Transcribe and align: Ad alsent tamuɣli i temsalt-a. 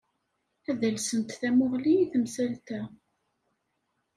Ad 0.69 0.81
alsent 0.87 1.37
tamuɣli 1.39 1.95
i 1.99 2.05
temsalt-a. 2.11 2.81